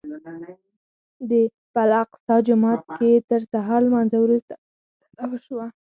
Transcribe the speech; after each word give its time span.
په 1.73 1.79
الاقصی 1.85 2.35
جومات 2.47 2.81
کې 2.97 3.11
تر 3.29 3.41
سهار 3.51 3.79
لمانځه 3.87 4.17
وروسته 4.21 4.53
فیصله 4.99 5.25
وشوه. 5.29 5.65